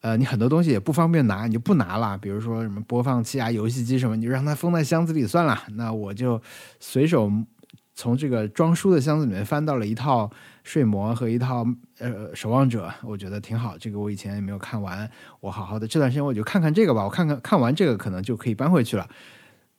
[0.00, 2.18] 呃，你很多东西也不方便拿，你就不拿了。
[2.18, 5.58] 比如说什么播放器啊、游戏机什么，你就让它封在箱子里算了。
[5.76, 6.38] 那我就
[6.78, 7.32] 随手
[7.94, 10.26] 从这个装书的箱子里面翻到了一套
[10.62, 11.66] 《睡魔》和一套
[11.98, 13.76] 呃《守望者》，我觉得挺好。
[13.78, 15.08] 这个我以前也没有看完，
[15.40, 17.04] 我好好的这段时间我就看看这个吧。
[17.04, 19.08] 我看看看完这个，可能就可以搬回去了。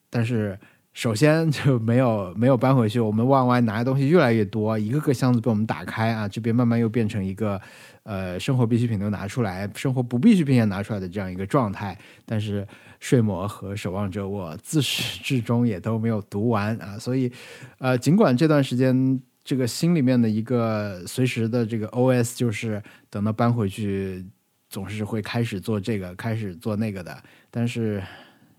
[0.10, 0.58] 但是。
[0.95, 7.60] 首先就没有没有搬回去，我们往外拿的东西越来越多，一个个箱子被我们打开啊，这边慢慢又变成一个，
[8.04, 11.97] 呃，生活必需品都拿出来，生活不必需品也拿出来的这样一个状态。
[12.25, 12.65] 但是
[12.99, 17.31] 睡魔和守望者，我自始至终也都没有读完啊，所以，
[17.77, 24.25] 呃，尽管这段时间这个心里面的一个随时的这个 OS 就是等到搬回去，
[24.69, 28.03] 总是会开始做这个，开始做那个的，但是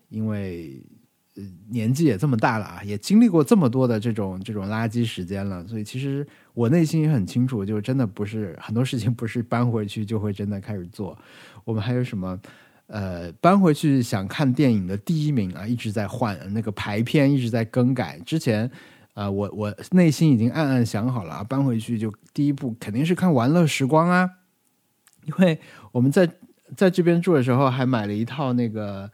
[0.09, 0.83] 因为。
[1.69, 11.15] 年纪也这么大了啊，也经历过这么多的这种这种垃圾时间了，所以其实我内心也很清楚，就真的不是很多事情不是搬回去就会真的开始做。
[11.63, 12.41] 我们还有什么
[12.87, 18.19] 呃，搬回去想看电影的第一名啊，一直在换那个排片，一直在更改。
[18.27, 18.71] 之前
[19.15, 24.31] 啊，我我内心已经暗暗想好了啊，搬回去就第一部肯定是看《玩乐时光》啊，
[25.27, 25.59] 因为
[25.93, 26.29] 我们在
[26.77, 29.11] 在这边住的时候还买了一套那个。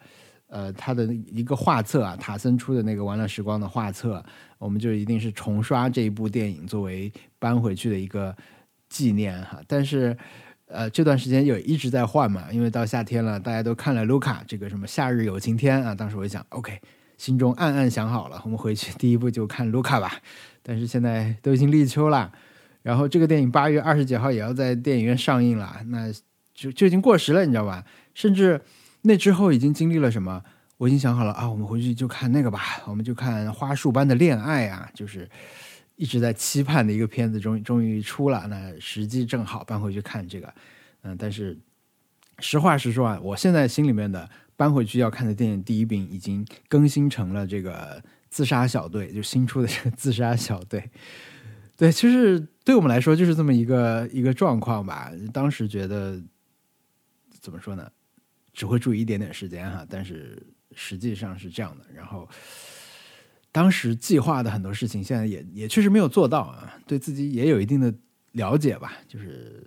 [0.54, 4.22] 呃，他的一个画册啊，塔森出的那个《玩乐时光》的画册，
[4.58, 8.36] 我们就一定是重刷这一部电影作为搬回去的一个
[8.90, 9.62] 纪念哈。
[9.66, 10.14] 但是，
[10.72, 15.94] 呃，这段时间有一直在换嘛，因为到夏天了，大家都看了卢卡这个什么《夏日有晴天》啊。
[15.94, 16.80] 当时我就想，OK，
[17.18, 20.18] 心中暗暗想好了，我们回去第一部就看卢卡吧。
[20.62, 22.32] 但是现在都已经立秋了，
[22.82, 26.12] 然后这个电影八月二十九号也要在电影院上映了，那
[26.54, 27.84] 就就已经过时了，你知道吧？
[28.14, 28.60] 甚至。
[29.04, 30.44] 那之后已经经历了什么？
[30.76, 35.28] 我已经想好了啊，我们回去就看那个吧，我们就看《花束般的恋爱》啊，就是
[36.02, 40.52] 一直在期盼的一个片子，终于终于出了，那时机正好搬回去看这个。
[41.02, 41.56] 嗯，但是
[42.40, 50.80] 实话实说啊，我现在心里面的搬回去要看的电影第一名已经更新成了这个《自杀小队》，就新出的这个《自杀小队》。
[51.78, 55.12] 对，其实对我们来说就是这么一个一个状况吧。
[55.32, 56.20] 当时觉得
[57.40, 57.88] 怎么说呢？
[58.52, 60.42] 只会注意一点点时间哈，但是
[60.74, 61.84] 实际上是这样的。
[61.94, 62.28] 然后
[63.52, 67.92] 当时计划的很多事情，现在也也确实没有做到啊，对自己也有一定的
[68.32, 68.94] 了解吧。
[69.06, 69.62] 就是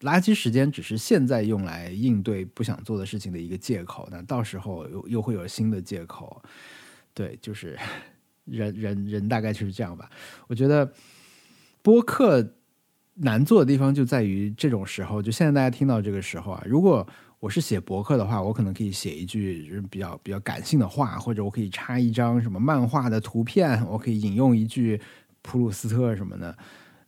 [0.00, 6.42] 垃圾时间只是现在用来应对不想做的事情的一个借口，那到时候又又会有新的借口。
[7.12, 7.78] 对，就是
[8.46, 10.10] 人人人大概就是这样吧。
[10.48, 10.90] 我觉得
[11.82, 12.54] 播客
[13.16, 17.06] 难做的地方就在于这种时候，就现在大家听到这个时候啊，如果。
[17.42, 25.00] 我是写博客的话，我可能可以写一句就是比较比较感性的话，或者我可以插一张什么漫画的图片，我可以引用一句
[25.42, 26.56] 普鲁斯特什么的，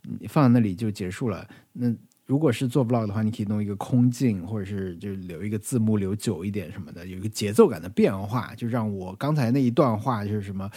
[0.03, 1.47] 你放在那里就结束了。
[1.73, 1.95] 那
[2.27, 10.69] 如果是做 vlog 的话，你可以弄一个空镜，或者是就留一个字幕留久一点什么的，有一个节奏感的变化，就让我刚才那一段话就是什么，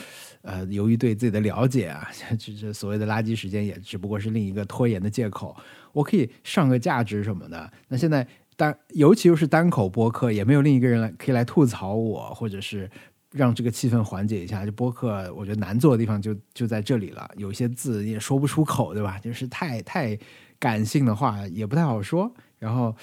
[0.44, 5.58] 呃，由于对自己的了解啊， 这这所谓的垃圾时间也只不过是另一个拖延的借口，
[5.94, 7.74] 我可以上个价值什么的。
[7.88, 8.28] 那现在。
[8.58, 12.90] 单尤其又是单口播客，也没有另一个人来可以来吐槽我，或者是
[13.32, 14.66] 让这个气氛缓解一下。
[14.66, 17.30] 就播客，我觉得难做的地方就就在这里了。
[17.38, 19.20] 有些字也说不出口，对吧？
[19.20, 20.18] 就是太太
[20.60, 22.30] 感性的话也不太好说。
[22.58, 22.94] 然后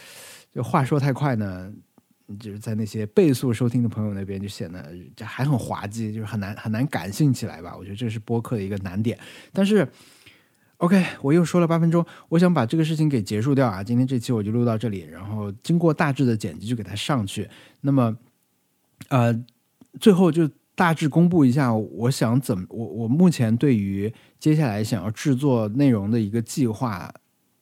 [0.52, 1.72] 就话说太快呢，
[2.40, 4.92] 就是在那些倍速收听的朋友那边就显得
[5.24, 7.76] 还很滑稽，就是很难很难感性起来吧。
[7.78, 9.16] 我觉得这是播客的一个难点，
[9.52, 9.88] 但是。
[10.84, 13.82] OK，我又说了八分钟，我想把这个事情给结束掉啊！
[13.82, 17.48] 今天这期我就录到这里，然后经过大致的剪辑就给它上去。
[17.80, 18.14] 那么，
[19.08, 19.35] 呃，
[19.98, 27.10] 最后就大致公布一下，我想怎么我我目前对于接下来想要制作内容的一个计划，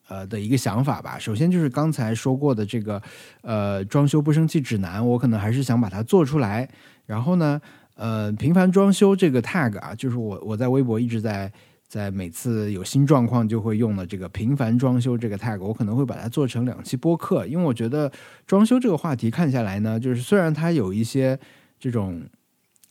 [0.09, 1.17] 呃的一个想法吧。
[1.17, 3.01] 首先就是刚才说过的这个
[3.43, 6.69] 呃装修不生气指南，我可能还是想把它做出来。
[7.07, 7.61] 然后呢，
[7.95, 11.53] 呃，频繁装修这个 tag 啊，就是我我在微博一直在。
[11.93, 18.11] 在每次有新状况就会用的这个频繁装修这个 tag，我可能会把它做成两期播客，因为我觉得
[18.47, 21.39] 装修这个话题看下来呢，就是虽然它有一些
[21.79, 22.23] 这种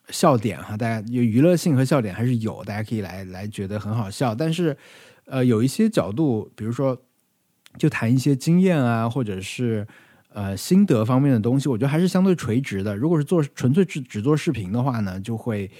[0.10, 4.78] 笑点哈，大家有娱乐性和笑点还是有，大家可以来来觉得很好笑，但是
[5.26, 6.96] 呃有一些角度，比如说
[7.80, 9.88] 就谈一些经验啊，或者是
[10.32, 12.96] 呃心得方面的东西，我觉得还是相对垂直的。
[12.96, 15.72] 如果是做纯粹只只做视频的话呢，就会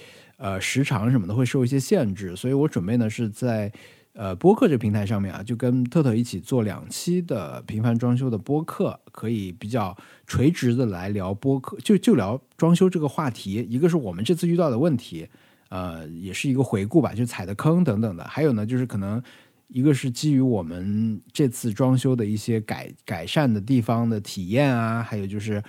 [0.42, 2.34] 呃时长什么的会受一些限制。
[2.34, 3.72] 所以我准备呢是在
[4.14, 13.66] 呃播客这个平台上面啊，就跟特特一起做两期的频繁装修的播客，可以比较垂直的来聊播客，就就聊装修这个话题。
[13.70, 15.28] 一个是我们这次遇到的问题，
[15.68, 18.24] 呃，也是一个回顾吧，就踩的坑等等的。
[18.24, 19.22] 还有呢，就是可能。
[19.74, 25.62] 一个是基于我们这次装修的一些改改善的地方的体验啊，还有就是，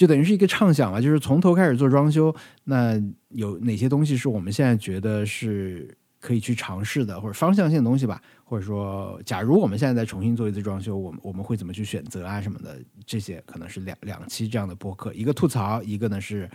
[0.00, 2.34] 就等于是一个畅想吧，就是从头开始做装修，
[2.64, 2.98] 那
[3.28, 16.50] 有哪些东西是我们现在觉得是可以去尝试的，或者方向性的东西吧，或者说，假如我们现在再重新做一次装修，我们我们会怎么去选择啊什么的，这些可能是两两期这样的播客，一个吐槽，一个呢是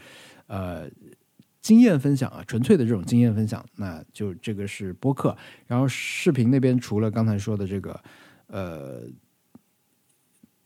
[0.48, 0.90] 呃。
[1.62, 5.36] 经验分享啊，纯粹的这种经验分享，那就这个是播客。
[5.66, 8.00] 然后视频那边除了刚才说的这个，
[8.46, 9.02] 呃，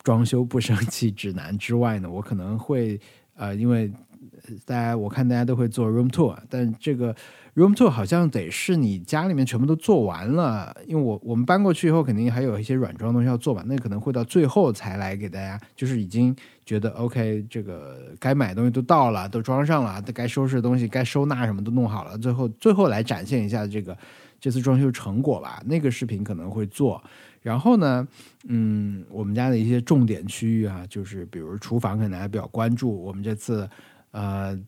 [0.09, 2.99] 装修不生气指南之外呢，我可能会
[3.35, 3.91] 呃，因为
[4.65, 7.15] 大家我看大家都会做 room tour，但这个。
[7.55, 16.33] Room tour 好像得是你家里面全部都做完了，因为我我们搬过去以后，肯定还有一些软装东西要做吧，那可能会到最后才来给大家，就是已经
[16.65, 23.97] 觉得 OK，这个该买的东西都到了，都装上了，该收拾的东西、该收纳什么都弄好了，最后最后来展现一下这个
[24.39, 25.61] 这次装修成果吧。
[25.65, 27.03] 那个视频可能会做，
[27.41, 28.07] 然后呢，
[28.47, 33.69] 嗯，我们家的一些重点区域啊，就是比如厨房，可能还比较关注我们这次，
[34.11, 34.59] 呃。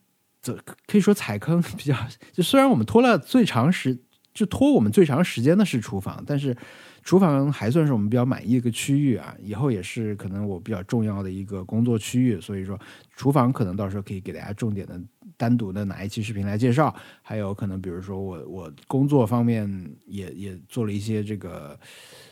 [0.43, 0.57] 这
[0.88, 1.95] 可以说踩坑比较，
[2.34, 3.95] 就虽然我们拖了最长时，
[4.34, 6.57] 就拖我们最长时间的是厨房，但是
[7.03, 9.36] 厨房还算是我们比较满意的一个区域啊。
[9.39, 12.76] 以后也是可能我比较重要的一个工作区域，所以说
[13.15, 14.99] 厨房可能到时候可以给大家重点的
[15.38, 16.91] 单独的拿一期视频来介绍。
[17.22, 19.69] 还有可能比如说我我工作方面
[20.07, 21.80] 也也做了一些这个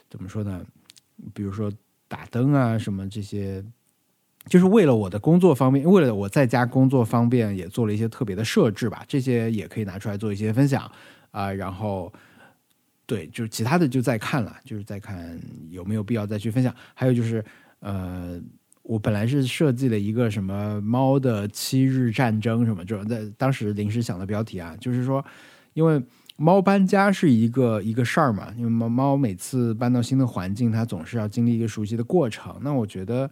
[0.09, 0.65] 怎么说呢？
[1.33, 1.71] 比如说
[2.07, 3.63] 打灯啊什么这些。
[4.47, 9.03] 就是为了我的工作方便，为了我在家工作方便，也做了一些特别的设置吧。
[9.05, 10.89] 这些也可以拿出来做一些分享
[11.29, 11.51] 啊。
[11.51, 12.11] 然后，
[13.05, 15.39] 对，就是其他的就再看了，就是再看
[15.69, 16.73] 有没有必要再去分享。
[16.95, 17.43] 还有就是，
[17.81, 18.41] 呃，
[18.81, 25.23] 我本来是设计了一个什么猫的七日战争什么这种，在当时临时想的标题啊，就是说，
[25.73, 26.01] 因为
[26.39, 32.57] 猫搬家是一个一个事儿嘛，因为猫猫每次搬到新的环境，它总是要经历一个熟悉的过程。
[32.61, 33.29] 那我觉得。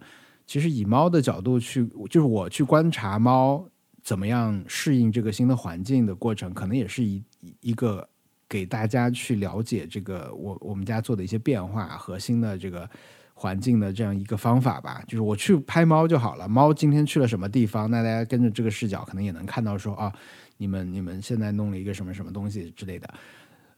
[0.50, 3.62] 其实以猫的角度去，就是我去观察猫
[4.02, 7.22] 怎么样适应这个新的环境的过程，可能也是一
[7.60, 8.08] 一个
[8.48, 12.88] 给大家去了解这个我我们家做的一些变化和新的这个
[13.34, 15.02] 环境的这样一个方法吧。
[15.06, 20.10] 就是我去拍猫就好了，猫今天去了什么地方，那大家跟着这个视角，可能也能看到说啊，
[20.58, 23.08] 你们你们现在弄了一个什么什么东西之类的。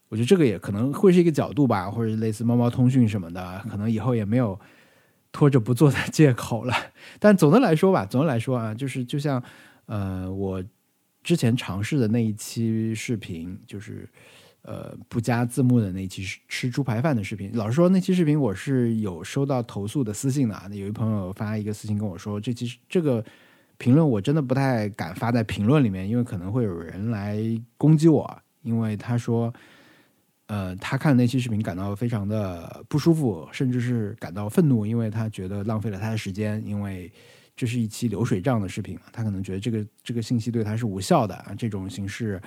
[0.08, 4.58] 我觉得这个也可能会是一个角度吧，或者类似猫猫通讯什么的，可能以后也没有。
[5.32, 6.74] 拖着不做的借口了，
[7.20, 9.40] 但总的来说吧，总的来说啊，就是就像
[9.86, 10.60] 呃，我
[11.22, 14.08] 之前尝试的那一期视频，就是
[14.62, 17.48] 呃不加字幕的那一期吃猪排饭的视频。
[17.54, 20.68] 老实说，那期视频我是有收到投诉的私信的啊。
[20.72, 23.24] 有一朋友发一个私信跟我说，这期这个
[23.80, 27.40] 评论我真的不太敢发在评论里面，因为可能会有人来
[27.76, 29.52] 攻击我，因为他说。
[30.52, 37.08] 呃，他看那期视频感到非常的不舒服，甚至是感到愤怒，因为他觉得浪费了他的时间，因为
[37.54, 41.54] 这是一期流水账的视频嘛他可能觉得这个这个信息对他是无效的啊。
[41.56, 42.42] 这种形式，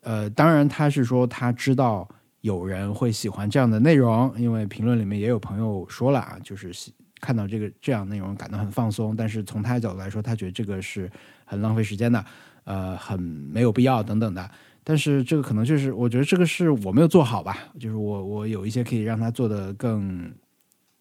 [0.00, 2.08] 呃，当然他是说他知道
[2.40, 6.72] 有人会喜欢这样的内容，因为评论里面也有朋友说了啊，就是
[7.20, 11.10] 看到这个这样内容感到很放松，但是从他的角度来说，他觉得这个是
[11.44, 12.24] 很浪费时间的，
[12.64, 14.50] 呃，很没有必要等等的。
[14.82, 20.32] 但是这个可能就是，我觉得这个是我没有做好吧，就是我我有一些可以让他做的更，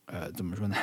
[0.05, 0.75] 呃，怎么说呢？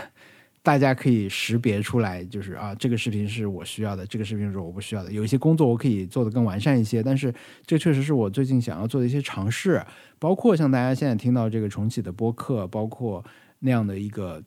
[0.62, 5.12] 大家可以识别出来，就是啊，这个视频是我需要的，这个视频是我不需要的。
[5.12, 7.32] 有一些工作我可以做的更完善一些，但是
[7.64, 9.80] 这确实是我最近想要做的一些尝试，
[10.18, 13.24] 包括像大家现在听到这个重启的播客，包括
[13.60, 14.42] 那样的一个，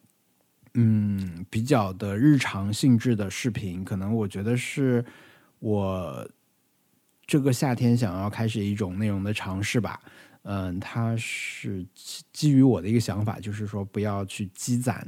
[0.80, 5.04] 嗯，比较的日常性质的视频，可能我觉得是
[5.60, 6.28] 我。
[7.32, 10.02] 这个夏天想要开始一种内容的尝试吧，
[10.42, 11.86] 嗯，它是
[12.34, 15.08] 基于我的一个想法，就是说不要去积攒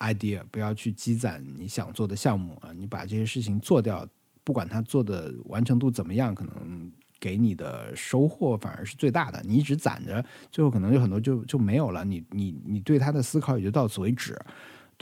[0.00, 4.06] idea，不要去积攒你想做的项目啊，你把这些事情做掉，
[4.44, 9.42] 不管它做的完成度怎么样，可能给你的收获反而是最大的。
[9.42, 14.38] 你一直攒着，最后可能有很多就就没有了，你你你对它的思考也就到此为止。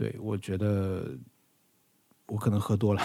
[0.01, 1.05] 对我觉得。
[2.32, 3.03] 我可能喝多了，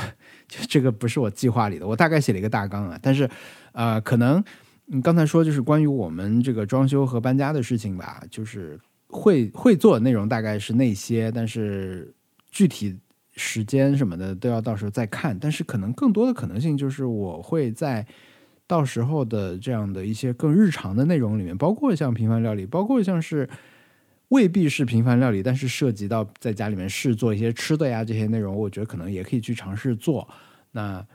[0.48, 1.88] 就这个不是我计划里的。
[1.88, 3.28] 我大概写了一个大纲啊，但是，
[3.72, 4.44] 呃，可能
[4.86, 12.14] 你刚才说就是关于我们这个装修和搬家的事情吧，就是会会做的内容大概是那些，但是
[12.52, 12.96] 具体
[13.36, 15.36] 时间什么的都要到时候再看。
[15.40, 18.06] 但是可能更多的可能性就是我会在
[18.68, 23.50] 到时候的这样的一些更日常的内容里面，包括像平凡料理，包括像是
[24.36, 30.28] 未必是平凡料理，但是涉及到在家里面试做一些吃的呀这些内容，我觉得可能也可以去尝试做。
[30.72, 31.08] 那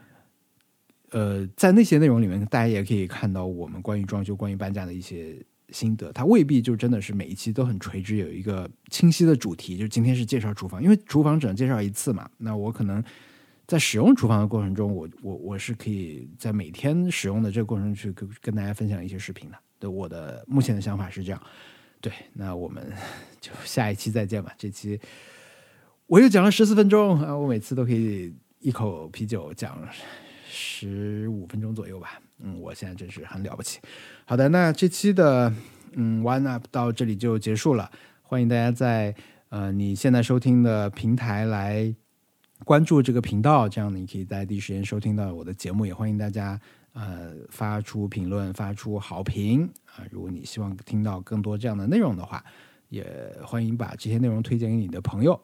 [1.11, 5.35] 呃，在那些内容里面，大家也可以看到我们关于装修、关于搬家的一些
[5.69, 6.11] 心得。
[6.11, 9.77] 它未必就真的是每一期都很垂直，有一个清晰的主题。
[9.77, 12.27] 就今天是介绍厨房，因为厨房只能介绍一次嘛。
[12.37, 13.03] 那我可能
[13.67, 19.57] 在使用厨房的过程中，我我我是可以在每天使用的这个过程去跟跟大家分享一些视频的。
[19.79, 21.41] 对，我的目前的想法是这样。
[22.01, 22.91] 对，那我们
[23.39, 24.53] 就下一期再见吧。
[24.57, 24.99] 这期
[26.07, 29.77] 我又讲了十四分钟啊，我每次都可以一口啤酒讲。
[30.53, 33.79] 十五分钟左右吧，嗯，我现在真是很了不起。
[34.25, 35.51] 好的，那这期的
[35.93, 37.89] 嗯 One Up 到这里就结束了。
[38.21, 39.15] 欢迎大家在
[39.47, 41.95] 呃你现在收听的平台来
[42.65, 45.85] 关注这个频道，这样你可以在第一时间收听到我的节目。
[45.85, 46.59] 也欢迎大家
[46.93, 50.03] 呃发出评论，发出好评啊。
[50.11, 52.43] 如果你希望听到更多这样的内容的话，
[52.89, 53.05] 也
[53.43, 55.39] 欢迎把这些内容推荐给你的朋友。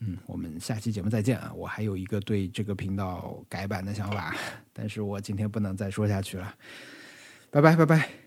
[0.00, 1.50] 嗯，我们下期节目再见啊！
[1.54, 4.36] 我还有一个对这个频道改版的想法，
[4.72, 6.54] 但是我今天不能再说下去了。
[7.50, 8.25] 拜拜，拜拜。